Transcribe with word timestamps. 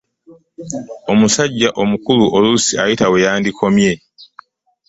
Omusajja 1.11 1.69
omukulu 1.81 2.25
oluusi 2.35 2.73
oyita 2.83 3.05
we 3.11 3.19
wandikomye. 3.25 3.91